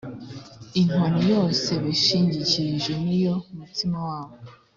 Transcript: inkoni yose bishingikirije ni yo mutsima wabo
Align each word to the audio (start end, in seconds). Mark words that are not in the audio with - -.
inkoni 0.79 1.21
yose 1.33 1.69
bishingikirije 1.83 2.93
ni 3.05 3.15
yo 3.25 3.35
mutsima 3.57 3.97
wabo 4.07 4.35